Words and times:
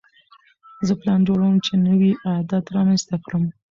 زه 0.87 0.93
پلان 1.01 1.19
جوړوم 1.27 1.55
چې 1.65 1.73
نوی 1.87 2.11
عادت 2.29 2.65
رامنځته 2.75 3.15
کړم. 3.25 3.43